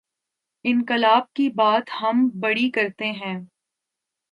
انقلا 0.65 1.13
ب 1.19 1.33
کی 1.35 1.49
بات 1.55 1.89
ہم 2.01 2.27
بڑی 2.39 2.69
کرتے 2.71 3.11
ہیں۔ 3.11 3.37